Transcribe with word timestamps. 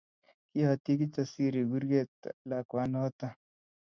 Kiyatyi 0.49 0.91
Kijasiri 0.99 1.59
kurget 1.69 2.15
lakwanoto 2.49 3.27